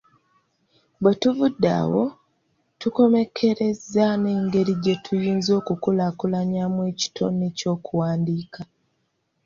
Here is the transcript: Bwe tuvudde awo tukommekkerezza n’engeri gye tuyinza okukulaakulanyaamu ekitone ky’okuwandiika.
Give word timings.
Bwe 1.01 1.13
tuvudde 1.21 1.69
awo 1.81 2.03
tukommekkerezza 2.79 4.05
n’engeri 4.21 4.73
gye 4.83 4.95
tuyinza 5.03 5.51
okukulaakulanyaamu 5.59 6.79
ekitone 6.91 7.45
ky’okuwandiika. 7.57 8.61